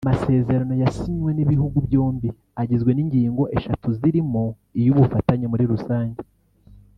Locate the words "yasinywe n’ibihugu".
0.83-1.77